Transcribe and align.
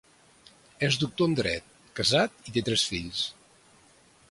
És 0.87 0.97
doctor 1.03 1.29
en 1.31 1.35
Dret, 1.41 1.67
casat 2.01 2.51
i 2.53 2.57
té 2.57 2.65
tres 2.71 2.89
fills. 2.95 3.23